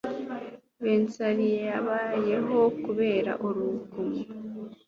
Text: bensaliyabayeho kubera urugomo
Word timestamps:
bensaliyabayeho 0.83 2.59
kubera 2.83 3.31
urugomo 3.47 4.19